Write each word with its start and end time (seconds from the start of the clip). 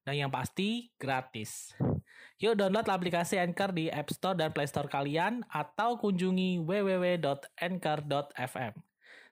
Dan 0.00 0.16
yang 0.16 0.32
pasti, 0.32 0.88
gratis. 0.96 1.76
Yuk 2.40 2.56
download 2.56 2.88
aplikasi 2.88 3.36
Anchor 3.36 3.76
di 3.76 3.92
App 3.92 4.08
Store 4.08 4.32
dan 4.32 4.48
Play 4.48 4.64
Store 4.64 4.88
kalian 4.88 5.44
atau 5.52 6.00
kunjungi 6.00 6.56
www.anchor.fm. 6.64 8.72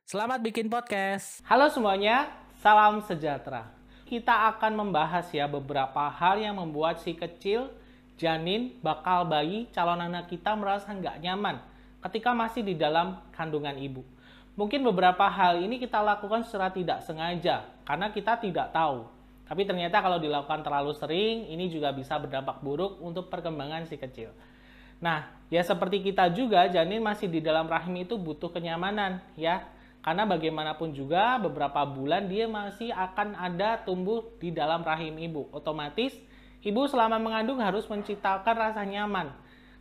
Selamat 0.05 0.45
bikin 0.45 0.69
podcast. 0.69 1.41
Halo 1.48 1.73
semuanya, 1.73 2.28
salam 2.61 3.01
sejahtera. 3.01 3.73
Kita 4.05 4.52
akan 4.52 4.77
membahas 4.77 5.25
ya 5.33 5.48
beberapa 5.48 6.12
hal 6.12 6.37
yang 6.41 6.56
membuat 6.61 7.00
si 7.00 7.16
kecil, 7.16 7.73
janin, 8.20 8.77
bakal 8.84 9.25
bayi, 9.25 9.73
calon 9.73 10.05
anak 10.05 10.28
kita 10.28 10.53
merasa 10.53 10.92
nggak 10.92 11.16
nyaman 11.25 11.64
ketika 12.05 12.37
masih 12.37 12.61
di 12.61 12.77
dalam 12.77 13.16
kandungan 13.33 13.80
ibu. 13.80 14.05
Mungkin 14.53 14.84
beberapa 14.84 15.33
hal 15.33 15.64
ini 15.64 15.80
kita 15.80 16.05
lakukan 16.05 16.45
secara 16.45 16.69
tidak 16.77 17.00
sengaja 17.09 17.64
karena 17.89 18.12
kita 18.12 18.37
tidak 18.37 18.69
tahu. 18.69 19.16
Tapi 19.48 19.65
ternyata 19.65 20.05
kalau 20.05 20.20
dilakukan 20.20 20.61
terlalu 20.61 20.93
sering, 20.93 21.48
ini 21.48 21.73
juga 21.73 21.89
bisa 21.97 22.20
berdampak 22.20 22.61
buruk 22.61 23.01
untuk 23.01 23.33
perkembangan 23.33 23.89
si 23.89 23.97
kecil. 23.97 24.29
Nah, 25.01 25.25
ya 25.48 25.64
seperti 25.64 26.05
kita 26.05 26.28
juga, 26.36 26.69
janin 26.69 27.00
masih 27.00 27.33
di 27.33 27.41
dalam 27.41 27.64
rahim 27.64 28.05
itu 28.05 28.20
butuh 28.20 28.53
kenyamanan, 28.53 29.25
ya. 29.41 29.64
Karena 30.05 30.28
bagaimanapun 30.28 30.92
juga, 30.92 31.41
beberapa 31.41 31.81
bulan 31.89 32.28
dia 32.28 32.45
masih 32.45 32.92
akan 32.92 33.34
ada 33.41 33.81
tumbuh 33.81 34.28
di 34.37 34.53
dalam 34.53 34.84
rahim 34.84 35.17
ibu. 35.17 35.48
Otomatis, 35.48 36.12
ibu 36.61 36.84
selama 36.84 37.17
mengandung 37.17 37.65
harus 37.65 37.89
menciptakan 37.89 38.53
rasa 38.53 38.84
nyaman. 38.84 39.33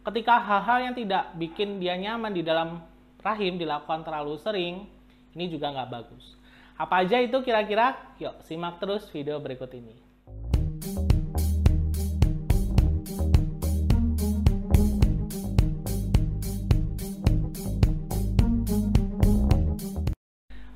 Ketika 0.08 0.40
hal-hal 0.40 0.92
yang 0.92 0.96
tidak 0.96 1.36
bikin 1.36 1.84
dia 1.84 2.00
nyaman 2.00 2.32
di 2.32 2.40
dalam 2.40 2.80
rahim 3.20 3.60
dilakukan 3.60 4.08
terlalu 4.08 4.40
sering, 4.40 4.88
ini 5.36 5.46
juga 5.52 5.76
nggak 5.76 5.92
bagus. 5.92 6.40
Apa 6.78 7.02
aja 7.02 7.18
itu 7.18 7.34
kira-kira? 7.42 7.98
Yuk, 8.22 8.38
simak 8.46 8.78
terus 8.78 9.10
video 9.10 9.42
berikut 9.42 9.74
ini. 9.74 9.98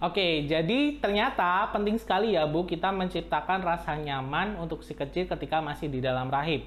Oke, 0.01 0.49
jadi 0.49 0.97
ternyata 0.97 1.69
penting 1.69 2.01
sekali 2.01 2.33
ya 2.33 2.49
Bu 2.49 2.65
kita 2.65 2.89
menciptakan 2.89 3.61
rasa 3.61 3.93
nyaman 3.93 4.57
untuk 4.57 4.81
si 4.81 4.97
kecil 4.97 5.29
ketika 5.29 5.61
masih 5.61 5.93
di 5.93 6.01
dalam 6.01 6.33
rahim. 6.33 6.65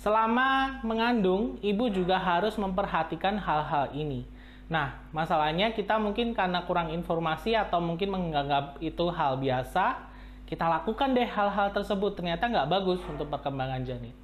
Selama 0.00 0.80
mengandung, 0.80 1.60
ibu 1.60 1.92
juga 1.92 2.16
harus 2.16 2.56
memperhatikan 2.56 3.36
hal-hal 3.36 3.92
ini. 3.92 4.24
Nah, 4.72 4.96
masalahnya 5.12 5.76
kita 5.76 6.00
mungkin 6.00 6.32
karena 6.32 6.64
kurang 6.64 6.88
informasi 6.96 7.52
atau 7.52 7.76
mungkin 7.84 8.08
menganggap 8.08 8.80
itu 8.80 9.04
hal 9.12 9.36
biasa, 9.36 10.00
kita 10.48 10.64
lakukan 10.64 11.12
deh 11.12 11.28
hal-hal 11.28 11.76
tersebut. 11.76 12.16
Ternyata 12.16 12.48
nggak 12.48 12.72
bagus 12.72 13.04
untuk 13.04 13.28
perkembangan 13.28 13.84
janin. 13.84 14.16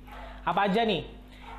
Apa 0.48 0.72
aja 0.72 0.88
nih? 0.88 1.04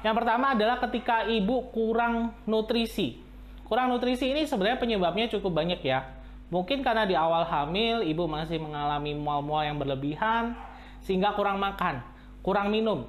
Yang 0.02 0.16
pertama 0.18 0.58
adalah 0.58 0.82
ketika 0.82 1.22
ibu 1.30 1.70
kurang 1.70 2.34
nutrisi. 2.50 3.22
Kurang 3.70 3.94
nutrisi 3.94 4.34
ini 4.34 4.50
sebenarnya 4.50 4.82
penyebabnya 4.82 5.30
cukup 5.38 5.62
banyak 5.62 5.86
ya. 5.86 6.10
Mungkin 6.50 6.82
karena 6.82 7.06
di 7.06 7.14
awal 7.14 7.46
hamil 7.46 8.02
ibu 8.02 8.26
masih 8.26 8.58
mengalami 8.58 9.14
mual-mual 9.14 9.70
yang 9.70 9.78
berlebihan, 9.78 10.58
sehingga 11.06 11.38
kurang 11.38 11.62
makan, 11.62 12.02
kurang 12.42 12.74
minum. 12.74 13.06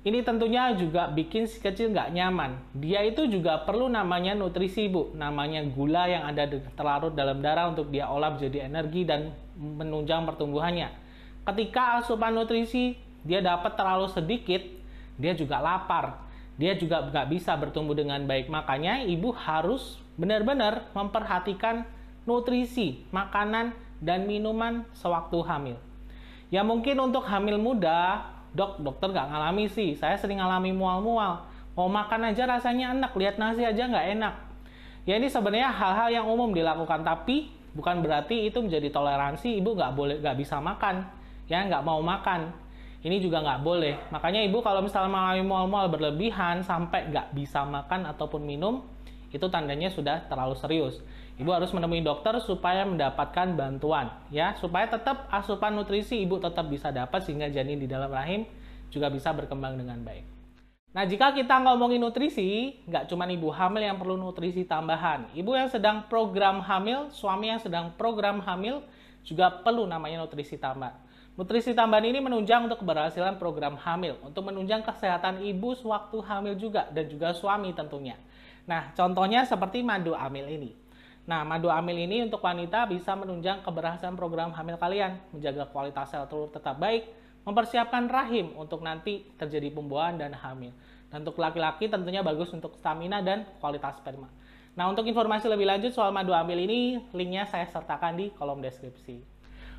Ini 0.00 0.24
tentunya 0.24 0.72
juga 0.80 1.12
bikin 1.12 1.44
si 1.44 1.60
kecil 1.60 1.92
nggak 1.92 2.16
nyaman. 2.16 2.56
Dia 2.72 3.04
itu 3.04 3.28
juga 3.28 3.60
perlu 3.68 3.84
namanya 3.84 4.32
nutrisi, 4.32 4.88
Bu. 4.88 5.12
Namanya 5.12 5.60
gula 5.68 6.08
yang 6.08 6.24
ada 6.24 6.48
terlarut 6.72 7.12
dalam 7.12 7.44
darah 7.44 7.68
untuk 7.68 7.92
dia 7.92 8.08
olah 8.08 8.32
menjadi 8.32 8.64
energi 8.64 9.04
dan 9.04 9.36
menunjang 9.60 10.24
pertumbuhannya. 10.24 10.88
Ketika 11.44 12.00
asupan 12.00 12.32
nutrisi 12.32 12.96
dia 13.28 13.44
dapat 13.44 13.76
terlalu 13.76 14.08
sedikit, 14.08 14.64
dia 15.20 15.36
juga 15.36 15.60
lapar. 15.60 16.24
Dia 16.56 16.72
juga 16.80 17.04
nggak 17.04 17.28
bisa 17.28 17.52
bertumbuh 17.60 17.92
dengan 17.92 18.24
baik. 18.24 18.48
Makanya 18.48 19.04
ibu 19.04 19.36
harus 19.36 20.00
benar-benar 20.16 20.88
memperhatikan 20.96 21.84
nutrisi, 22.24 23.04
makanan, 23.12 23.76
dan 24.00 24.24
minuman 24.24 24.88
sewaktu 24.96 25.44
hamil. 25.44 25.76
Ya 26.48 26.64
mungkin 26.64 26.96
untuk 27.04 27.28
hamil 27.28 27.60
muda, 27.60 28.24
dok 28.54 28.82
dokter 28.82 29.10
nggak 29.10 29.28
ngalami 29.30 29.66
sih. 29.70 29.94
Saya 29.94 30.18
sering 30.18 30.38
ngalami 30.42 30.74
mual-mual. 30.74 31.46
Mau 31.78 31.86
makan 31.86 32.34
aja 32.34 32.44
rasanya 32.50 32.92
enak 32.92 33.12
lihat 33.14 33.36
nasi 33.38 33.62
aja 33.62 33.86
nggak 33.86 34.06
enak. 34.18 34.34
Ya 35.08 35.16
ini 35.16 35.30
sebenarnya 35.30 35.70
hal-hal 35.70 36.08
yang 36.12 36.26
umum 36.28 36.52
dilakukan 36.52 37.06
tapi 37.06 37.48
bukan 37.72 38.02
berarti 38.02 38.50
itu 38.50 38.58
menjadi 38.60 38.90
toleransi 38.90 39.62
ibu 39.62 39.72
nggak 39.78 39.92
boleh 39.94 40.16
nggak 40.18 40.36
bisa 40.36 40.58
makan. 40.58 41.06
Ya 41.46 41.62
nggak 41.66 41.82
mau 41.82 42.02
makan. 42.02 42.52
Ini 43.00 43.16
juga 43.16 43.40
nggak 43.40 43.64
boleh. 43.64 43.96
Makanya 44.12 44.44
ibu 44.44 44.60
kalau 44.60 44.84
misalnya 44.84 45.08
mengalami 45.08 45.44
mual-mual 45.46 45.86
berlebihan 45.88 46.60
sampai 46.60 47.08
nggak 47.08 47.32
bisa 47.32 47.64
makan 47.64 48.04
ataupun 48.10 48.44
minum 48.44 48.84
itu 49.30 49.46
tandanya 49.46 49.88
sudah 49.88 50.26
terlalu 50.26 50.58
serius 50.58 50.98
Ibu 51.40 51.56
harus 51.56 51.72
menemui 51.72 52.04
dokter 52.04 52.36
supaya 52.44 52.84
mendapatkan 52.84 53.56
bantuan 53.56 54.12
ya, 54.28 54.52
supaya 54.60 54.84
tetap 54.92 55.24
asupan 55.32 55.72
nutrisi 55.72 56.20
ibu 56.20 56.36
tetap 56.36 56.68
bisa 56.68 56.92
dapat 56.92 57.24
sehingga 57.24 57.48
janin 57.48 57.80
di 57.80 57.88
dalam 57.88 58.12
rahim 58.12 58.44
juga 58.92 59.08
bisa 59.08 59.32
berkembang 59.32 59.80
dengan 59.80 60.04
baik. 60.04 60.28
Nah, 60.92 61.06
jika 61.08 61.32
kita 61.32 61.64
ngomongin 61.64 62.02
nutrisi, 62.02 62.82
nggak 62.84 63.08
cuma 63.08 63.24
ibu 63.24 63.48
hamil 63.48 63.78
yang 63.88 63.96
perlu 63.96 64.20
nutrisi 64.20 64.68
tambahan. 64.68 65.32
Ibu 65.32 65.54
yang 65.56 65.72
sedang 65.72 66.04
program 66.12 66.60
hamil, 66.60 67.08
suami 67.14 67.48
yang 67.48 67.62
sedang 67.62 67.94
program 67.96 68.44
hamil 68.44 68.84
juga 69.24 69.48
perlu 69.64 69.88
namanya 69.88 70.20
nutrisi 70.20 70.60
tambahan. 70.60 70.98
Nutrisi 71.40 71.72
tambahan 71.72 72.04
ini 72.04 72.20
menunjang 72.20 72.68
untuk 72.68 72.84
keberhasilan 72.84 73.40
program 73.40 73.80
hamil, 73.80 74.20
untuk 74.20 74.44
menunjang 74.44 74.84
kesehatan 74.84 75.40
ibu 75.40 75.72
sewaktu 75.72 76.20
hamil 76.20 76.52
juga, 76.58 76.84
dan 76.92 77.08
juga 77.08 77.32
suami 77.32 77.72
tentunya. 77.72 78.18
Nah, 78.68 78.92
contohnya 78.92 79.48
seperti 79.48 79.80
madu 79.80 80.12
amil 80.12 80.44
ini. 80.50 80.89
Nah, 81.30 81.46
madu 81.46 81.70
amil 81.70 81.94
ini 81.94 82.26
untuk 82.26 82.42
wanita 82.42 82.90
bisa 82.90 83.14
menunjang 83.14 83.62
keberhasilan 83.62 84.18
program 84.18 84.50
hamil 84.50 84.74
kalian, 84.74 85.14
menjaga 85.30 85.70
kualitas 85.70 86.10
sel 86.10 86.26
telur 86.26 86.50
tetap 86.50 86.74
baik, 86.82 87.06
mempersiapkan 87.46 88.10
rahim 88.10 88.50
untuk 88.58 88.82
nanti 88.82 89.22
terjadi 89.38 89.70
pembuahan 89.70 90.18
dan 90.18 90.34
hamil. 90.34 90.74
Dan 91.06 91.22
untuk 91.22 91.38
laki-laki 91.38 91.86
tentunya 91.86 92.26
bagus 92.26 92.50
untuk 92.50 92.74
stamina 92.74 93.22
dan 93.22 93.46
kualitas 93.62 94.02
sperma. 94.02 94.26
Nah, 94.74 94.90
untuk 94.90 95.06
informasi 95.06 95.46
lebih 95.46 95.70
lanjut 95.70 95.94
soal 95.94 96.10
madu 96.10 96.34
amil 96.34 96.66
ini, 96.66 96.98
linknya 97.14 97.46
saya 97.46 97.70
sertakan 97.70 98.18
di 98.18 98.34
kolom 98.34 98.58
deskripsi. 98.58 99.22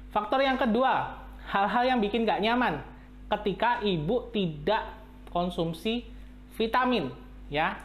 Faktor 0.08 0.40
yang 0.40 0.56
kedua, 0.56 1.20
hal-hal 1.52 1.84
yang 1.84 2.00
bikin 2.00 2.24
gak 2.24 2.40
nyaman 2.40 2.80
ketika 3.28 3.84
ibu 3.84 4.32
tidak 4.32 4.88
konsumsi 5.28 6.08
vitamin, 6.56 7.12
ya. 7.52 7.76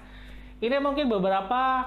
Ini 0.62 0.78
mungkin 0.78 1.10
beberapa 1.10 1.82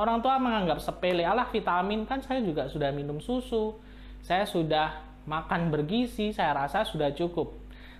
Orang 0.00 0.24
tua 0.24 0.40
menganggap 0.40 0.80
sepele, 0.80 1.28
alah 1.28 1.44
vitamin 1.52 2.08
kan 2.08 2.24
saya 2.24 2.40
juga 2.40 2.64
sudah 2.72 2.88
minum 2.88 3.20
susu, 3.20 3.76
saya 4.24 4.48
sudah 4.48 4.96
makan 5.28 5.68
bergizi, 5.68 6.32
saya 6.32 6.56
rasa 6.56 6.88
sudah 6.88 7.12
cukup. 7.12 7.52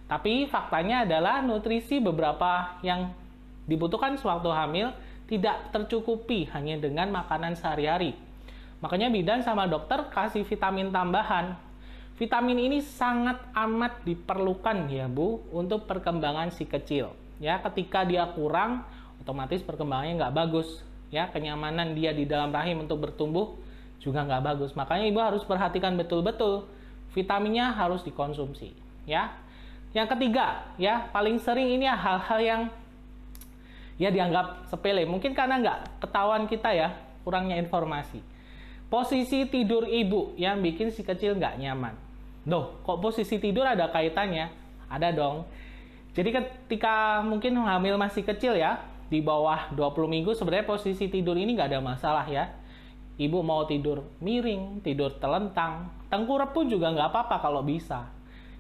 Tapi 0.09 0.49
faktanya 0.49 1.05
adalah 1.05 1.45
nutrisi 1.45 2.01
beberapa 2.01 2.81
yang 2.81 3.13
dibutuhkan 3.69 4.17
sewaktu 4.17 4.49
hamil 4.49 4.89
tidak 5.29 5.69
tercukupi 5.77 6.49
hanya 6.57 6.81
dengan 6.81 7.13
makanan 7.13 7.53
sehari-hari. 7.53 8.17
Makanya 8.81 9.13
bidan 9.13 9.45
sama 9.45 9.69
dokter 9.69 10.01
kasih 10.09 10.49
vitamin 10.49 10.89
tambahan. 10.89 11.53
Vitamin 12.17 12.65
ini 12.65 12.81
sangat 12.81 13.45
amat 13.53 14.09
diperlukan 14.09 14.89
ya 14.89 15.05
Bu 15.05 15.45
untuk 15.53 15.85
perkembangan 15.85 16.49
si 16.49 16.65
kecil. 16.65 17.13
Ya, 17.37 17.61
ketika 17.61 18.09
dia 18.09 18.25
kurang, 18.33 18.89
otomatis 19.21 19.61
perkembangannya 19.61 20.17
nggak 20.17 20.37
bagus 20.37 20.89
ya 21.11 21.27
kenyamanan 21.29 21.93
dia 21.93 22.15
di 22.15 22.25
dalam 22.25 22.55
rahim 22.55 22.87
untuk 22.87 23.03
bertumbuh 23.03 23.59
juga 24.01 24.25
nggak 24.25 24.43
bagus. 24.43 24.71
Makanya 24.73 25.05
ibu 25.11 25.21
harus 25.21 25.43
perhatikan 25.45 25.99
betul-betul 25.99 26.67
vitaminnya 27.13 27.75
harus 27.75 28.01
dikonsumsi 28.07 28.73
ya. 29.05 29.35
Yang 29.91 30.17
ketiga 30.17 30.71
ya 30.79 31.11
paling 31.11 31.43
sering 31.43 31.67
ini 31.75 31.85
hal-hal 31.85 32.41
yang 32.41 32.63
ya 34.01 34.09
dianggap 34.09 34.71
sepele. 34.71 35.05
Mungkin 35.05 35.37
karena 35.37 35.61
nggak 35.61 35.79
ketahuan 36.01 36.49
kita 36.49 36.73
ya 36.73 36.97
kurangnya 37.27 37.61
informasi. 37.61 38.23
Posisi 38.91 39.47
tidur 39.47 39.87
ibu 39.87 40.35
yang 40.35 40.59
bikin 40.65 40.91
si 40.91 41.07
kecil 41.07 41.39
nggak 41.39 41.63
nyaman. 41.63 41.95
Loh, 42.49 42.81
kok 42.83 42.99
posisi 42.99 43.39
tidur 43.39 43.63
ada 43.63 43.87
kaitannya? 43.93 44.51
Ada 44.91 45.15
dong. 45.15 45.47
Jadi 46.11 46.35
ketika 46.35 47.23
mungkin 47.23 47.55
hamil 47.55 47.95
masih 47.95 48.27
kecil 48.27 48.59
ya, 48.59 48.83
di 49.11 49.19
bawah 49.19 49.75
20 49.75 50.07
minggu 50.07 50.31
sebenarnya 50.39 50.71
posisi 50.71 51.11
tidur 51.11 51.35
ini 51.35 51.59
nggak 51.59 51.75
ada 51.75 51.83
masalah 51.83 52.25
ya. 52.31 52.55
Ibu 53.21 53.45
mau 53.45 53.67
tidur 53.69 54.07
miring, 54.23 54.81
tidur 54.81 55.13
telentang, 55.21 55.93
tengkurap 56.09 56.57
pun 56.57 56.71
juga 56.71 56.89
nggak 56.89 57.13
apa-apa 57.13 57.37
kalau 57.43 57.61
bisa. 57.61 58.09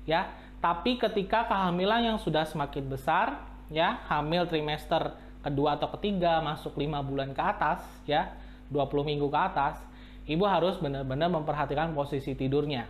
Ya, 0.05 0.29
tapi 0.61 1.01
ketika 1.01 1.49
kehamilan 1.49 2.05
yang 2.05 2.19
sudah 2.21 2.45
semakin 2.45 2.85
besar, 2.93 3.41
ya, 3.73 4.05
hamil 4.13 4.45
trimester 4.45 5.17
kedua 5.41 5.81
atau 5.81 5.89
ketiga 5.97 6.45
masuk 6.45 6.77
lima 6.77 7.01
bulan 7.01 7.33
ke 7.33 7.41
atas, 7.41 7.81
ya, 8.05 8.37
20 8.69 9.09
minggu 9.09 9.33
ke 9.33 9.41
atas, 9.41 9.81
ibu 10.29 10.45
harus 10.45 10.77
benar-benar 10.77 11.33
memperhatikan 11.33 11.97
posisi 11.97 12.37
tidurnya. 12.37 12.85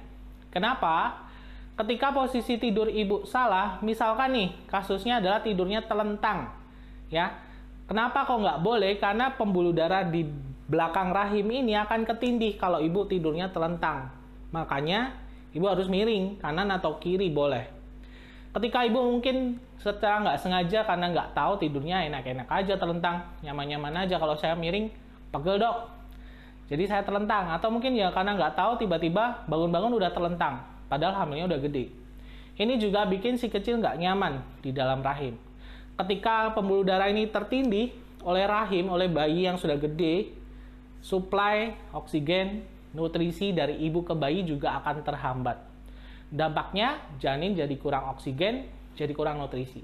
Kenapa? 0.50 1.28
Ketika 1.78 2.10
posisi 2.10 2.58
tidur 2.58 2.90
ibu 2.90 3.22
salah, 3.22 3.78
misalkan 3.80 4.34
nih 4.34 4.48
kasusnya 4.66 5.22
adalah 5.22 5.38
tidurnya 5.38 5.86
telentang, 5.86 6.50
ya. 7.06 7.49
Kenapa 7.90 8.22
kok 8.22 8.38
nggak 8.38 8.62
boleh? 8.62 9.02
Karena 9.02 9.34
pembuluh 9.34 9.74
darah 9.74 10.06
di 10.06 10.22
belakang 10.70 11.10
rahim 11.10 11.42
ini 11.50 11.74
akan 11.74 12.06
ketindih 12.06 12.54
kalau 12.54 12.78
ibu 12.78 13.02
tidurnya 13.02 13.50
telentang. 13.50 14.06
Makanya 14.54 15.18
ibu 15.50 15.66
harus 15.66 15.90
miring, 15.90 16.38
kanan 16.38 16.70
atau 16.70 17.02
kiri 17.02 17.34
boleh. 17.34 17.66
Ketika 18.54 18.86
ibu 18.86 19.02
mungkin 19.02 19.58
secara 19.82 20.22
nggak 20.22 20.38
sengaja 20.38 20.86
karena 20.86 21.10
nggak 21.10 21.34
tahu 21.34 21.58
tidurnya 21.58 22.06
enak-enak 22.06 22.46
aja 22.46 22.78
telentang, 22.78 23.26
nyaman-nyaman 23.42 24.06
aja 24.06 24.22
kalau 24.22 24.38
saya 24.38 24.54
miring, 24.54 24.86
pegel 25.34 25.58
dok. 25.58 25.90
Jadi 26.70 26.86
saya 26.86 27.02
telentang 27.02 27.50
atau 27.50 27.74
mungkin 27.74 27.98
ya 27.98 28.14
karena 28.14 28.38
nggak 28.38 28.54
tahu 28.54 28.86
tiba-tiba 28.86 29.42
bangun-bangun 29.50 29.98
udah 29.98 30.14
telentang, 30.14 30.62
padahal 30.86 31.26
hamilnya 31.26 31.50
udah 31.50 31.58
gede. 31.66 31.90
Ini 32.54 32.78
juga 32.78 33.02
bikin 33.10 33.34
si 33.34 33.50
kecil 33.50 33.82
nggak 33.82 33.98
nyaman 33.98 34.38
di 34.62 34.70
dalam 34.70 35.02
rahim. 35.02 35.49
Ketika 35.96 36.52
pembuluh 36.52 36.84
darah 36.86 37.08
ini 37.10 37.26
tertindih 37.26 37.92
oleh 38.20 38.44
rahim, 38.44 38.92
oleh 38.92 39.08
bayi 39.08 39.48
yang 39.48 39.56
sudah 39.56 39.80
gede, 39.80 40.32
suplai 41.00 41.74
oksigen, 41.96 42.64
nutrisi 42.92 43.54
dari 43.54 43.80
ibu 43.80 44.04
ke 44.04 44.12
bayi 44.12 44.44
juga 44.44 44.76
akan 44.82 45.00
terhambat. 45.00 45.58
Dampaknya 46.30 47.00
janin 47.18 47.58
jadi 47.58 47.74
kurang 47.80 48.12
oksigen, 48.14 48.68
jadi 48.94 49.10
kurang 49.16 49.42
nutrisi. 49.42 49.82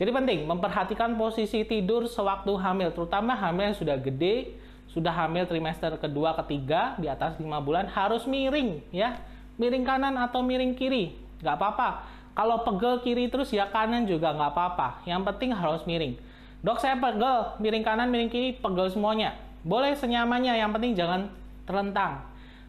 Jadi 0.00 0.08
penting 0.08 0.48
memperhatikan 0.48 1.14
posisi 1.20 1.62
tidur 1.68 2.08
sewaktu 2.08 2.56
hamil, 2.56 2.90
terutama 2.96 3.36
hamil 3.36 3.70
yang 3.70 3.78
sudah 3.78 3.96
gede, 4.00 4.56
sudah 4.88 5.12
hamil 5.12 5.44
trimester 5.44 5.94
kedua, 6.00 6.32
ketiga, 6.42 6.96
di 6.96 7.06
atas 7.06 7.36
5 7.36 7.44
bulan 7.60 7.86
harus 7.92 8.24
miring 8.24 8.80
ya. 8.90 9.20
Miring 9.60 9.84
kanan 9.84 10.16
atau 10.16 10.40
miring 10.40 10.72
kiri, 10.72 11.12
nggak 11.44 11.54
apa-apa. 11.60 11.88
Kalau 12.32 12.64
pegel 12.64 13.04
kiri 13.04 13.28
terus 13.28 13.52
ya 13.52 13.68
kanan 13.68 14.08
juga 14.08 14.32
nggak 14.32 14.50
apa-apa. 14.56 15.04
Yang 15.04 15.22
penting 15.28 15.50
harus 15.52 15.84
miring. 15.84 16.16
Dok 16.64 16.78
saya 16.78 16.96
pegel, 16.96 17.58
miring 17.60 17.84
kanan, 17.84 18.08
miring 18.08 18.30
kiri, 18.32 18.56
pegel 18.56 18.88
semuanya 18.88 19.36
boleh 19.62 19.94
senyamannya, 19.94 20.58
yang 20.58 20.74
penting 20.74 20.98
jangan 20.98 21.30
terlentang. 21.62 22.18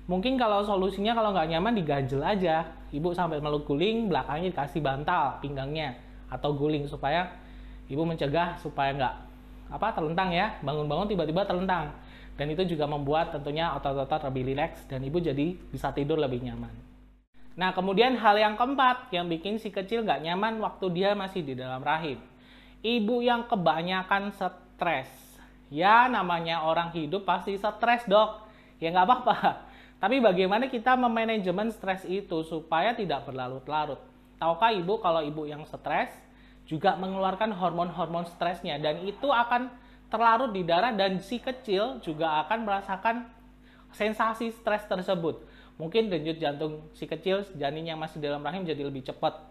Mungkin 0.06 0.38
kalau 0.38 0.62
solusinya 0.62 1.18
kalau 1.18 1.34
nggak 1.34 1.50
nyaman 1.58 1.74
diganjel 1.74 2.22
aja. 2.22 2.70
Ibu 2.94 3.10
sampai 3.18 3.42
meluk 3.42 3.66
guling, 3.66 4.06
belakangnya 4.06 4.54
dikasih 4.54 4.86
bantal 4.86 5.42
pinggangnya 5.42 5.98
atau 6.30 6.54
guling 6.54 6.86
supaya 6.86 7.26
ibu 7.90 8.06
mencegah 8.06 8.54
supaya 8.62 8.94
nggak 8.94 9.16
apa 9.74 9.88
terlentang 9.98 10.30
ya. 10.30 10.54
Bangun-bangun 10.62 11.10
tiba-tiba 11.10 11.42
terlentang. 11.50 11.90
Dan 12.38 12.54
itu 12.54 12.78
juga 12.78 12.86
membuat 12.86 13.34
tentunya 13.34 13.74
otot-otot 13.74 14.30
lebih 14.30 14.54
rileks 14.54 14.86
dan 14.86 15.02
ibu 15.02 15.18
jadi 15.18 15.58
bisa 15.74 15.90
tidur 15.90 16.22
lebih 16.22 16.46
nyaman. 16.46 16.93
Nah, 17.54 17.70
kemudian 17.72 18.18
hal 18.18 18.36
yang 18.38 18.58
keempat 18.58 19.14
yang 19.14 19.30
bikin 19.30 19.62
si 19.62 19.70
kecil 19.70 20.02
nggak 20.02 20.26
nyaman 20.26 20.58
waktu 20.58 20.86
dia 20.90 21.14
masih 21.14 21.46
di 21.46 21.54
dalam 21.54 21.86
rahim. 21.86 22.18
Ibu 22.82 23.24
yang 23.24 23.46
kebanyakan 23.48 24.34
stres 24.34 25.24
Ya 25.74 26.06
namanya 26.06 26.62
orang 26.62 26.94
hidup 26.94 27.26
pasti 27.26 27.58
stres 27.58 28.06
dok. 28.06 28.46
Ya 28.78 28.94
nggak 28.94 29.10
apa-apa. 29.10 29.38
Tapi 30.06 30.22
bagaimana 30.22 30.70
kita 30.70 30.94
memanajemen 30.94 31.74
stres 31.74 32.06
itu 32.06 32.46
supaya 32.46 32.94
tidak 32.94 33.26
berlarut-larut? 33.26 33.98
Tahukah 34.38 34.70
ibu 34.70 35.02
kalau 35.02 35.26
ibu 35.26 35.50
yang 35.50 35.66
stres 35.66 36.14
juga 36.70 36.94
mengeluarkan 36.94 37.58
hormon-hormon 37.58 38.30
stresnya 38.30 38.78
dan 38.78 39.02
itu 39.02 39.34
akan 39.34 39.74
terlarut 40.14 40.54
di 40.54 40.62
darah 40.62 40.94
dan 40.94 41.18
si 41.18 41.42
kecil 41.42 41.98
juga 42.06 42.46
akan 42.46 42.70
merasakan 42.70 43.16
sensasi 43.98 44.54
stres 44.54 44.86
tersebut. 44.86 45.42
Mungkin 45.82 46.10
denyut 46.10 46.38
jantung 46.38 46.86
si 46.94 47.10
kecil 47.10 47.44
janin 47.58 47.90
yang 47.90 47.98
masih 47.98 48.22
dalam 48.22 48.46
rahim 48.46 48.64
jadi 48.66 48.86
lebih 48.86 49.06
cepat. 49.06 49.42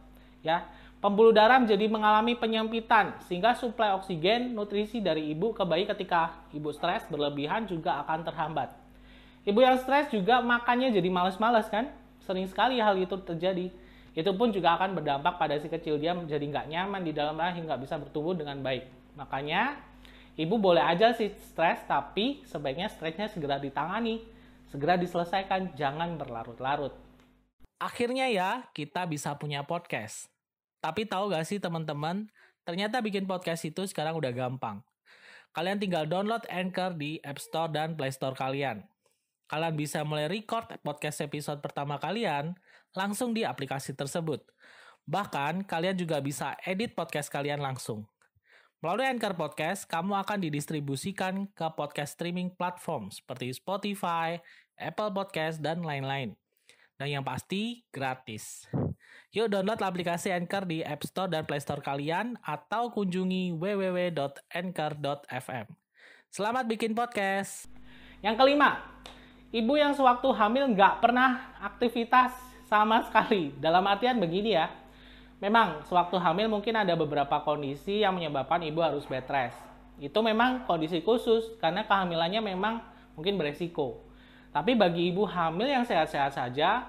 Ya, 0.43 0.67
Pembuluh 1.03 1.35
darah 1.35 1.59
menjadi 1.59 1.91
mengalami 1.91 2.39
penyempitan 2.39 3.19
sehingga 3.27 3.59
suplai 3.59 3.91
oksigen, 3.91 4.55
nutrisi 4.55 5.03
dari 5.03 5.35
ibu 5.35 5.51
ke 5.51 5.67
bayi 5.67 5.83
ketika 5.83 6.47
ibu 6.55 6.71
stres 6.71 7.03
berlebihan 7.11 7.67
juga 7.67 7.99
akan 8.07 8.23
terhambat. 8.23 8.71
Ibu 9.43 9.59
yang 9.67 9.83
stres 9.83 10.15
juga 10.15 10.39
makannya 10.39 10.95
jadi 10.95 11.11
males-males 11.11 11.67
kan? 11.67 11.91
Sering 12.23 12.47
sekali 12.47 12.79
hal 12.79 12.95
itu 12.95 13.19
terjadi. 13.19 13.75
Itu 14.15 14.31
pun 14.39 14.55
juga 14.55 14.79
akan 14.79 14.95
berdampak 14.95 15.43
pada 15.43 15.59
si 15.59 15.67
kecil 15.67 15.99
dia 15.99 16.15
menjadi 16.15 16.47
nggak 16.47 16.71
nyaman 16.71 17.03
di 17.03 17.11
dalam 17.11 17.35
rahim, 17.35 17.67
nggak 17.67 17.83
bisa 17.83 17.99
bertumbuh 17.99 18.39
dengan 18.39 18.63
baik. 18.63 18.87
Makanya 19.19 19.83
ibu 20.39 20.55
boleh 20.55 20.87
aja 20.87 21.11
sih 21.19 21.35
stres, 21.51 21.83
tapi 21.91 22.47
sebaiknya 22.47 22.87
stresnya 22.87 23.27
segera 23.27 23.59
ditangani, 23.59 24.23
segera 24.73 24.97
diselesaikan, 24.97 25.77
jangan 25.77 26.17
berlarut-larut. 26.17 26.97
Akhirnya 27.77 28.33
ya, 28.33 28.65
kita 28.73 29.05
bisa 29.05 29.37
punya 29.37 29.61
podcast. 29.69 30.33
Tapi 30.81 31.05
tahu 31.05 31.29
gak 31.29 31.45
sih 31.45 31.61
teman-teman, 31.61 32.33
ternyata 32.65 33.05
bikin 33.05 33.29
podcast 33.29 33.69
itu 33.69 33.85
sekarang 33.85 34.17
udah 34.17 34.33
gampang. 34.33 34.81
Kalian 35.53 35.77
tinggal 35.77 36.09
download 36.09 36.49
Anchor 36.49 36.97
di 36.97 37.21
App 37.21 37.37
Store 37.37 37.69
dan 37.69 37.93
Play 37.93 38.09
Store 38.09 38.33
kalian. 38.33 38.89
Kalian 39.53 39.77
bisa 39.77 40.01
mulai 40.01 40.33
record 40.33 40.65
podcast 40.81 41.21
episode 41.21 41.61
pertama 41.61 42.01
kalian 42.01 42.57
langsung 42.97 43.37
di 43.37 43.45
aplikasi 43.45 43.93
tersebut. 43.93 44.41
Bahkan, 45.05 45.69
kalian 45.69 46.01
juga 46.01 46.25
bisa 46.25 46.57
edit 46.65 46.97
podcast 46.97 47.29
kalian 47.29 47.61
langsung. 47.61 48.09
Melalui 48.83 49.07
Anchor 49.07 49.39
Podcast, 49.39 49.87
kamu 49.87 50.27
akan 50.27 50.43
didistribusikan 50.43 51.47
ke 51.55 51.63
podcast 51.79 52.19
streaming 52.19 52.51
platform 52.51 53.15
seperti 53.15 53.55
Spotify, 53.55 54.43
Apple 54.75 55.15
Podcast, 55.15 55.63
dan 55.63 55.87
lain-lain. 55.87 56.35
Dan 56.99 57.15
yang 57.15 57.23
pasti, 57.23 57.87
gratis. 57.95 58.67
Yuk 59.31 59.55
download 59.55 59.79
aplikasi 59.79 60.35
Anchor 60.35 60.67
di 60.67 60.83
App 60.83 60.99
Store 61.07 61.31
dan 61.31 61.47
Play 61.47 61.63
Store 61.63 61.79
kalian 61.79 62.35
atau 62.43 62.91
kunjungi 62.91 63.55
www.anchor.fm. 63.55 65.67
Selamat 66.27 66.67
bikin 66.67 66.99
podcast. 66.99 67.71
Yang 68.19 68.35
kelima, 68.35 68.83
ibu 69.55 69.79
yang 69.79 69.95
sewaktu 69.95 70.27
hamil 70.35 70.75
nggak 70.75 70.99
pernah 70.99 71.55
aktivitas 71.63 72.35
sama 72.67 73.07
sekali. 73.07 73.55
Dalam 73.63 73.87
artian 73.87 74.19
begini 74.19 74.59
ya, 74.59 74.82
memang 75.43 75.83
sewaktu 75.91 76.23
hamil 76.23 76.47
mungkin 76.47 76.79
ada 76.79 76.95
beberapa 76.95 77.43
kondisi 77.43 78.07
yang 78.07 78.15
menyebabkan 78.15 78.63
ibu 78.63 78.79
harus 78.79 79.03
bed 79.11 79.27
rest. 79.27 79.59
Itu 79.99 80.23
memang 80.23 80.65
kondisi 80.71 81.03
khusus 81.03 81.59
karena 81.59 81.83
kehamilannya 81.83 82.39
memang 82.55 82.79
mungkin 83.19 83.35
beresiko. 83.35 84.07
Tapi 84.55 84.79
bagi 84.79 85.11
ibu 85.11 85.27
hamil 85.27 85.67
yang 85.67 85.83
sehat-sehat 85.83 86.39
saja, 86.39 86.87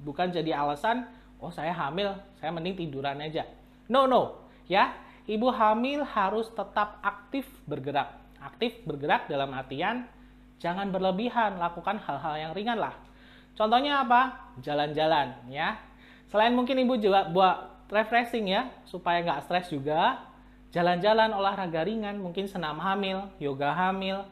bukan 0.00 0.32
jadi 0.32 0.56
alasan 0.56 1.04
oh 1.40 1.52
saya 1.52 1.76
hamil, 1.76 2.16
saya 2.40 2.48
mending 2.48 2.80
tiduran 2.80 3.20
aja. 3.20 3.44
No, 3.84 4.08
no. 4.08 4.48
Ya, 4.64 4.96
ibu 5.28 5.52
hamil 5.52 6.06
harus 6.06 6.48
tetap 6.56 7.02
aktif 7.04 7.44
bergerak. 7.68 8.16
Aktif 8.40 8.80
bergerak 8.88 9.28
dalam 9.28 9.52
artian 9.52 10.08
jangan 10.60 10.88
berlebihan, 10.92 11.56
lakukan 11.60 12.00
hal-hal 12.00 12.34
yang 12.36 12.52
ringan 12.56 12.80
lah. 12.80 12.94
Contohnya 13.56 14.04
apa? 14.06 14.52
Jalan-jalan 14.62 15.50
ya. 15.52 15.76
Selain 16.30 16.54
mungkin 16.54 16.78
ibu 16.78 16.94
juga 16.94 17.26
buat 17.26 17.69
refreshing 17.90 18.48
ya, 18.48 18.70
supaya 18.86 19.20
nggak 19.20 19.44
stres 19.44 19.68
juga. 19.68 20.22
Jalan-jalan 20.70 21.34
olahraga 21.34 21.82
ringan, 21.82 22.22
mungkin 22.22 22.46
senam 22.46 22.78
hamil, 22.78 23.26
yoga 23.42 23.74
hamil. 23.74 24.22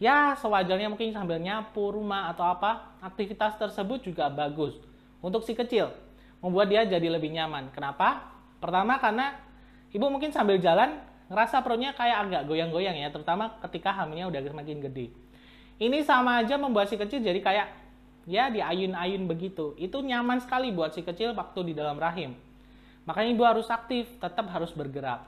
Ya, 0.00 0.34
sewajarnya 0.40 0.88
mungkin 0.90 1.12
sambil 1.14 1.38
nyapu 1.38 1.92
rumah 1.92 2.32
atau 2.32 2.48
apa. 2.48 2.96
Aktivitas 3.04 3.54
tersebut 3.60 4.02
juga 4.02 4.26
bagus 4.32 4.74
untuk 5.22 5.46
si 5.46 5.54
kecil 5.54 5.94
membuat 6.42 6.72
dia 6.72 6.82
jadi 6.82 7.06
lebih 7.06 7.30
nyaman. 7.30 7.70
Kenapa? 7.70 8.34
Pertama 8.58 8.98
karena 8.98 9.38
ibu 9.94 10.08
mungkin 10.10 10.34
sambil 10.34 10.58
jalan 10.58 10.98
ngerasa 11.30 11.62
perutnya 11.62 11.94
kayak 11.94 12.28
agak 12.28 12.42
goyang-goyang 12.50 12.98
ya, 12.98 13.08
terutama 13.14 13.56
ketika 13.62 13.94
hamilnya 13.94 14.26
udah 14.28 14.40
semakin 14.42 14.82
gede. 14.90 15.06
Ini 15.78 16.02
sama 16.02 16.42
aja 16.42 16.58
membuat 16.58 16.90
si 16.90 16.98
kecil 16.98 17.22
jadi 17.22 17.38
kayak 17.38 17.66
ya 18.26 18.50
di 18.50 18.58
ayun-ayun 18.58 19.24
begitu. 19.30 19.72
Itu 19.78 20.02
nyaman 20.02 20.42
sekali 20.42 20.74
buat 20.74 20.92
si 20.92 21.06
kecil 21.06 21.32
waktu 21.32 21.72
di 21.72 21.74
dalam 21.78 21.96
rahim. 21.96 22.34
Makanya 23.04 23.30
ibu 23.34 23.42
harus 23.42 23.66
aktif, 23.66 24.06
tetap 24.22 24.46
harus 24.50 24.70
bergerak. 24.70 25.26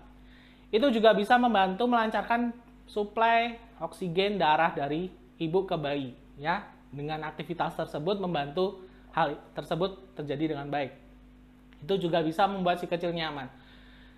Itu 0.71 0.90
juga 0.90 1.14
bisa 1.14 1.38
membantu 1.38 1.87
melancarkan 1.90 2.54
suplai 2.87 3.59
oksigen 3.83 4.38
darah 4.38 4.71
dari 4.75 5.11
ibu 5.38 5.66
ke 5.66 5.75
bayi 5.75 6.14
ya. 6.38 6.66
Dengan 6.95 7.26
aktivitas 7.26 7.75
tersebut 7.75 8.23
membantu 8.23 8.87
hal 9.11 9.35
tersebut 9.59 10.14
terjadi 10.14 10.54
dengan 10.54 10.71
baik. 10.71 10.95
Itu 11.83 11.99
juga 11.99 12.23
bisa 12.23 12.47
membuat 12.47 12.78
si 12.78 12.87
kecil 12.87 13.11
nyaman. 13.11 13.50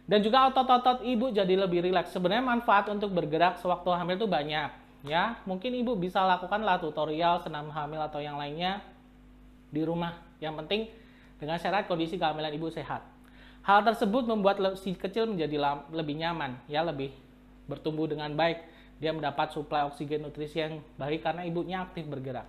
Dan 0.04 0.20
juga 0.20 0.52
otot-otot 0.52 1.00
ibu 1.02 1.32
jadi 1.32 1.56
lebih 1.56 1.82
rileks. 1.88 2.12
Sebenarnya 2.12 2.44
manfaat 2.44 2.92
untuk 2.92 3.16
bergerak 3.16 3.58
sewaktu 3.58 3.88
hamil 3.96 4.20
itu 4.20 4.28
banyak. 4.28 4.70
Ya, 5.08 5.40
mungkin 5.48 5.72
ibu 5.72 5.96
bisa 5.96 6.20
lakukan 6.20 6.60
lah 6.62 6.76
tutorial 6.78 7.40
senam 7.40 7.72
hamil 7.72 7.98
atau 8.04 8.20
yang 8.20 8.36
lainnya 8.36 8.84
di 9.72 9.82
rumah. 9.82 10.20
Yang 10.38 10.54
penting 10.62 10.80
dengan 11.40 11.56
syarat 11.56 11.88
kondisi 11.88 12.20
kehamilan 12.20 12.52
ibu 12.52 12.68
sehat. 12.68 13.15
Hal 13.66 13.82
tersebut 13.82 14.30
membuat 14.30 14.62
si 14.78 14.94
kecil 14.94 15.26
menjadi 15.26 15.58
lebih 15.90 16.14
nyaman, 16.22 16.54
ya 16.70 16.86
lebih 16.86 17.10
bertumbuh 17.66 18.06
dengan 18.06 18.30
baik. 18.30 18.62
Dia 19.02 19.10
mendapat 19.10 19.50
suplai 19.50 19.82
oksigen 19.90 20.22
nutrisi 20.22 20.62
yang 20.62 20.78
baik 20.94 21.26
karena 21.26 21.42
ibunya 21.42 21.82
aktif 21.82 22.06
bergerak. 22.06 22.46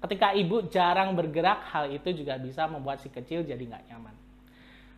Ketika 0.00 0.32
ibu 0.32 0.64
jarang 0.72 1.12
bergerak, 1.12 1.60
hal 1.68 1.92
itu 1.92 2.08
juga 2.24 2.40
bisa 2.40 2.64
membuat 2.64 3.04
si 3.04 3.12
kecil 3.12 3.44
jadi 3.44 3.60
nggak 3.60 3.84
nyaman. 3.92 4.16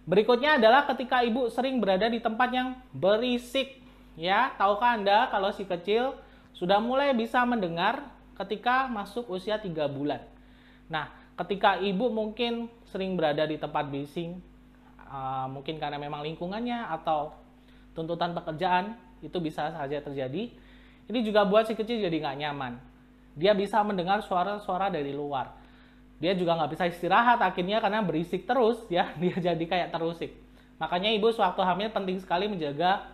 Berikutnya 0.06 0.62
adalah 0.62 0.86
ketika 0.94 1.26
ibu 1.26 1.50
sering 1.50 1.82
berada 1.82 2.06
di 2.06 2.22
tempat 2.22 2.48
yang 2.54 2.78
berisik. 2.94 3.82
Ya, 4.14 4.54
tahukah 4.56 4.94
Anda 4.94 5.26
kalau 5.26 5.50
si 5.50 5.66
kecil 5.66 6.14
sudah 6.54 6.78
mulai 6.78 7.12
bisa 7.18 7.42
mendengar 7.42 8.06
ketika 8.38 8.86
masuk 8.86 9.26
usia 9.26 9.58
3 9.58 9.90
bulan. 9.90 10.22
Nah, 10.86 11.10
ketika 11.34 11.82
ibu 11.82 12.08
mungkin 12.14 12.70
sering 12.88 13.18
berada 13.18 13.42
di 13.42 13.58
tempat 13.58 13.90
bising, 13.90 14.38
uh, 15.08 15.48
mungkin 15.50 15.80
karena 15.80 15.96
memang 15.96 16.22
lingkungannya 16.22 16.88
atau 17.00 17.34
tuntutan 17.96 18.36
pekerjaan, 18.36 18.94
itu 19.24 19.34
bisa 19.42 19.74
saja 19.74 19.98
terjadi. 19.98 20.52
Ini 21.08 21.18
juga 21.24 21.42
buat 21.48 21.66
si 21.66 21.74
kecil 21.74 21.98
jadi 21.98 22.16
nggak 22.20 22.36
nyaman. 22.44 22.78
Dia 23.34 23.56
bisa 23.56 23.80
mendengar 23.82 24.20
suara-suara 24.22 24.92
dari 24.92 25.10
luar. 25.10 25.56
Dia 26.18 26.34
juga 26.34 26.58
nggak 26.58 26.70
bisa 26.74 26.84
istirahat 26.90 27.38
akhirnya 27.40 27.78
karena 27.78 28.04
berisik 28.04 28.44
terus 28.44 28.82
ya. 28.92 29.14
Dia 29.22 29.34
jadi 29.38 29.64
kayak 29.64 29.94
terusik. 29.94 30.34
Makanya 30.78 31.10
ibu 31.10 31.30
sewaktu 31.32 31.62
hamil 31.64 31.90
penting 31.90 32.18
sekali 32.22 32.46
menjaga 32.46 33.08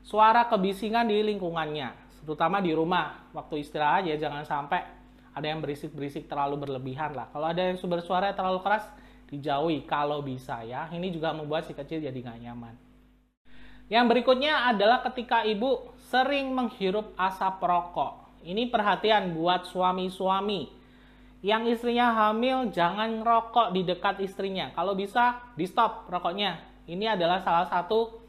suara 0.00 0.48
kebisingan 0.48 1.04
di 1.08 1.20
lingkungannya 1.20 1.92
terutama 2.24 2.62
di 2.62 2.72
rumah. 2.72 3.28
Waktu 3.34 3.64
istirahat 3.64 4.06
ya 4.06 4.16
jangan 4.16 4.46
sampai 4.46 4.84
ada 5.32 5.46
yang 5.48 5.64
berisik-berisik 5.64 6.28
terlalu 6.28 6.68
berlebihan 6.68 7.16
lah. 7.16 7.28
Kalau 7.32 7.48
ada 7.48 7.60
yang 7.72 7.80
sumber 7.80 8.04
suara 8.04 8.30
terlalu 8.36 8.60
keras 8.60 8.84
dijauhi 9.32 9.88
kalau 9.88 10.20
bisa 10.20 10.60
ya 10.62 10.92
ini 10.92 11.08
juga 11.08 11.32
membuat 11.32 11.64
si 11.64 11.72
kecil 11.72 12.04
jadi 12.04 12.14
nggak 12.14 12.40
nyaman 12.44 12.74
yang 13.88 14.04
berikutnya 14.04 14.68
adalah 14.68 15.00
ketika 15.08 15.42
ibu 15.48 15.88
sering 16.12 16.52
menghirup 16.52 17.16
asap 17.16 17.64
rokok 17.64 18.28
ini 18.44 18.68
perhatian 18.68 19.32
buat 19.32 19.64
suami-suami 19.64 20.82
yang 21.42 21.66
istrinya 21.66 22.14
hamil 22.14 22.70
jangan 22.70 23.18
ngerokok 23.18 23.74
di 23.74 23.82
dekat 23.82 24.22
istrinya. 24.22 24.70
Kalau 24.78 24.94
bisa 24.94 25.42
di 25.58 25.66
stop 25.66 26.06
rokoknya. 26.06 26.62
Ini 26.86 27.18
adalah 27.18 27.42
salah 27.42 27.66
satu 27.66 28.22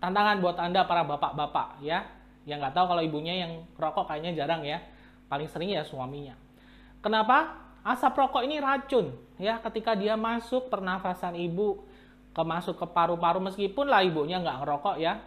tantangan 0.00 0.40
buat 0.40 0.56
Anda 0.56 0.88
para 0.88 1.04
bapak-bapak 1.04 1.84
ya. 1.84 2.08
Yang 2.48 2.64
nggak 2.64 2.74
tahu 2.76 2.86
kalau 2.96 3.02
ibunya 3.04 3.44
yang 3.44 3.68
rokok 3.76 4.08
kayaknya 4.08 4.32
jarang 4.32 4.64
ya. 4.64 4.80
Paling 5.28 5.48
sering 5.52 5.76
ya 5.76 5.84
suaminya. 5.84 6.32
Kenapa? 7.04 7.63
Asap 7.84 8.16
rokok 8.16 8.42
ini 8.42 8.56
racun 8.58 9.12
ya 9.36 9.60
ketika 9.60 9.92
dia 9.92 10.16
masuk 10.16 10.72
pernafasan 10.72 11.36
ibu 11.36 11.84
ke 12.32 12.42
masuk 12.42 12.80
ke 12.80 12.86
paru-paru 12.88 13.44
meskipun 13.44 13.86
lah 13.86 14.00
ibunya 14.00 14.40
nggak 14.40 14.64
ngerokok 14.64 14.96
ya 14.96 15.20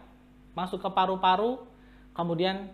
masuk 0.58 0.82
ke 0.82 0.90
paru-paru 0.90 1.62
kemudian 2.18 2.66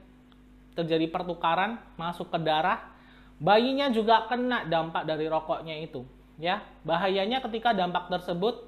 terjadi 0.72 1.06
pertukaran 1.12 1.76
masuk 2.00 2.32
ke 2.32 2.38
darah 2.40 2.94
Bayinya 3.42 3.90
juga 3.90 4.30
kena 4.30 4.62
dampak 4.64 5.04
dari 5.04 5.26
rokoknya 5.26 5.82
itu. 5.82 6.06
Ya, 6.38 6.62
bahayanya 6.82 7.42
ketika 7.42 7.74
dampak 7.74 8.10
tersebut 8.10 8.66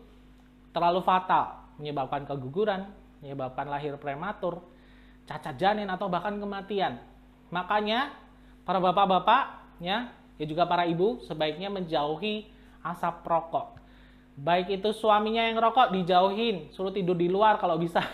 terlalu 0.70 1.02
fatal, 1.02 1.58
menyebabkan 1.78 2.26
keguguran, 2.26 2.86
menyebabkan 3.22 3.66
lahir 3.66 3.98
prematur, 3.98 4.62
cacat 5.26 5.54
janin 5.58 5.90
atau 5.90 6.06
bahkan 6.06 6.38
kematian. 6.38 6.98
Makanya 7.50 8.14
para 8.66 8.78
bapak-bapak 8.78 9.42
ya, 9.82 10.10
ya 10.36 10.44
juga 10.44 10.68
para 10.68 10.84
ibu 10.84 11.20
sebaiknya 11.24 11.72
menjauhi 11.72 12.48
asap 12.84 13.24
rokok. 13.26 13.76
Baik 14.36 14.80
itu 14.80 14.92
suaminya 14.92 15.40
yang 15.48 15.56
rokok 15.56 15.96
dijauhin, 15.96 16.68
suruh 16.70 16.92
tidur 16.92 17.16
di 17.16 17.26
luar 17.26 17.56
kalau 17.56 17.80
bisa. 17.80 18.04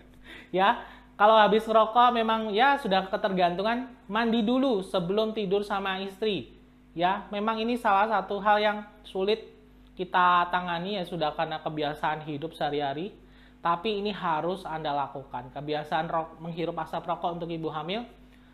ya, 0.56 0.80
kalau 1.20 1.36
habis 1.36 1.68
rokok 1.68 2.16
memang 2.16 2.48
ya 2.52 2.80
sudah 2.80 3.04
ketergantungan 3.12 3.92
mandi 4.08 4.40
dulu 4.40 4.80
sebelum 4.80 5.36
tidur 5.36 5.60
sama 5.60 6.00
istri. 6.00 6.56
Ya, 6.96 7.28
memang 7.28 7.60
ini 7.60 7.76
salah 7.76 8.08
satu 8.08 8.40
hal 8.40 8.56
yang 8.56 8.78
sulit 9.04 9.52
kita 9.96 10.48
tangani 10.48 10.96
ya 10.96 11.04
sudah 11.04 11.36
karena 11.36 11.60
kebiasaan 11.60 12.24
hidup 12.24 12.56
sehari-hari. 12.56 13.12
Tapi 13.60 14.00
ini 14.00 14.16
harus 14.16 14.64
Anda 14.64 14.96
lakukan. 14.96 15.52
Kebiasaan 15.52 16.06
rok, 16.08 16.40
menghirup 16.40 16.76
asap 16.80 17.04
rokok 17.04 17.36
untuk 17.36 17.50
ibu 17.52 17.68
hamil 17.68 18.06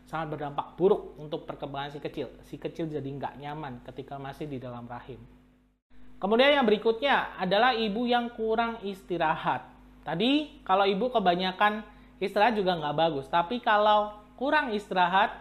sangat 0.06 0.36
berdampak 0.36 0.74
buruk 0.76 1.16
untuk 1.18 1.44
perkembangan 1.48 1.94
si 1.94 1.98
kecil. 2.02 2.28
Si 2.46 2.56
kecil 2.58 2.90
jadi 2.90 3.06
nggak 3.06 3.38
nyaman 3.38 3.82
ketika 3.86 4.18
masih 4.18 4.50
di 4.50 4.58
dalam 4.58 4.84
rahim. 4.86 5.18
Kemudian 6.22 6.54
yang 6.54 6.66
berikutnya 6.66 7.34
adalah 7.34 7.74
ibu 7.74 8.06
yang 8.06 8.30
kurang 8.38 8.78
istirahat. 8.86 9.66
Tadi 10.06 10.62
kalau 10.62 10.86
ibu 10.86 11.10
kebanyakan 11.10 11.82
istirahat 12.22 12.54
juga 12.54 12.78
nggak 12.78 12.94
bagus. 12.94 13.26
Tapi 13.26 13.58
kalau 13.58 14.14
kurang 14.38 14.70
istirahat, 14.70 15.34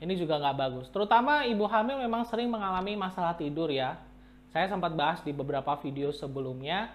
ini 0.00 0.16
juga 0.16 0.40
nggak 0.40 0.56
bagus. 0.56 0.86
Terutama 0.88 1.44
ibu 1.44 1.64
hamil 1.68 2.00
memang 2.00 2.24
sering 2.24 2.48
mengalami 2.48 2.96
masalah 2.96 3.36
tidur 3.36 3.68
ya. 3.68 4.00
Saya 4.48 4.68
sempat 4.70 4.96
bahas 4.96 5.20
di 5.20 5.34
beberapa 5.34 5.76
video 5.82 6.08
sebelumnya, 6.14 6.88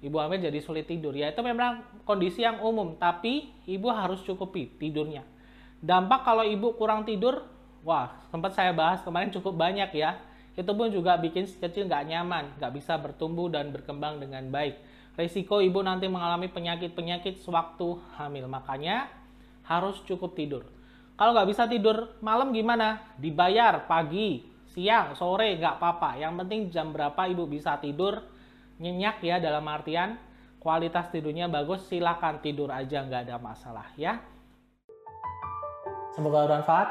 ibu 0.00 0.16
hamil 0.16 0.40
jadi 0.40 0.60
sulit 0.64 0.88
tidur. 0.88 1.12
Ya 1.12 1.28
itu 1.28 1.40
memang 1.44 1.84
kondisi 2.08 2.44
yang 2.44 2.64
umum, 2.64 2.96
tapi 2.96 3.52
ibu 3.68 3.92
harus 3.92 4.24
cukupi 4.24 4.72
tidurnya. 4.80 5.24
Dampak 5.80 6.28
kalau 6.28 6.44
ibu 6.44 6.76
kurang 6.76 7.08
tidur, 7.08 7.44
wah 7.84 8.12
sempat 8.28 8.52
saya 8.52 8.72
bahas 8.76 9.00
kemarin 9.00 9.32
cukup 9.32 9.56
banyak 9.56 9.90
ya. 9.96 10.20
Itu 10.52 10.76
pun 10.76 10.92
juga 10.92 11.16
bikin 11.16 11.48
si 11.48 11.56
kecil 11.56 11.88
nggak 11.88 12.04
nyaman, 12.12 12.44
nggak 12.60 12.72
bisa 12.76 13.00
bertumbuh 13.00 13.48
dan 13.48 13.72
berkembang 13.72 14.20
dengan 14.20 14.44
baik 14.52 14.76
Risiko 15.20 15.58
ibu 15.60 15.84
nanti 15.84 16.08
mengalami 16.08 16.48
penyakit-penyakit 16.48 17.42
sewaktu 17.42 17.98
hamil. 18.16 18.48
Makanya 18.48 19.10
harus 19.68 20.00
cukup 20.08 20.32
tidur. 20.32 20.64
Kalau 21.18 21.36
nggak 21.36 21.48
bisa 21.52 21.68
tidur 21.68 22.16
malam 22.24 22.54
gimana? 22.56 23.02
Dibayar 23.20 23.84
pagi, 23.84 24.40
siang, 24.72 25.12
sore 25.12 25.60
nggak 25.60 25.76
apa-apa. 25.76 26.16
Yang 26.16 26.32
penting 26.40 26.60
jam 26.72 26.86
berapa 26.96 27.28
ibu 27.28 27.44
bisa 27.44 27.76
tidur 27.82 28.24
nyenyak 28.80 29.20
ya 29.20 29.36
dalam 29.36 29.66
artian 29.68 30.16
kualitas 30.56 31.12
tidurnya 31.12 31.52
bagus. 31.52 31.84
Silakan 31.90 32.40
tidur 32.40 32.72
aja 32.72 33.04
nggak 33.04 33.28
ada 33.28 33.36
masalah 33.36 33.92
ya. 34.00 34.22
Semoga 36.10 36.46
bermanfaat. 36.46 36.88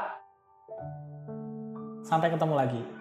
Sampai 2.04 2.32
ketemu 2.32 2.54
lagi. 2.56 2.99